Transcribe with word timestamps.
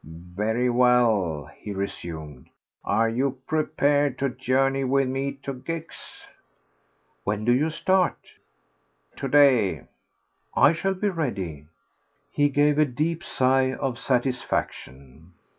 "Very 0.03 0.67
well," 0.67 1.47
he 1.59 1.73
resumed. 1.73 2.47
"Are 2.83 3.07
you 3.07 3.37
prepared 3.45 4.17
to 4.17 4.29
journey 4.29 4.83
with 4.83 5.07
me 5.07 5.33
to 5.43 5.53
Gex?" 5.53 6.25
"When 7.23 7.45
do 7.45 7.51
you 7.53 7.69
start?" 7.69 8.17
"To 9.17 9.27
day." 9.27 9.83
"I 10.55 10.73
shall 10.73 10.95
be 10.95 11.09
ready." 11.09 11.67
He 12.31 12.49
gave 12.49 12.79
a 12.79 12.85
deep 12.85 13.23
sigh 13.23 13.73
of 13.75 13.99
satisfaction. 13.99 15.33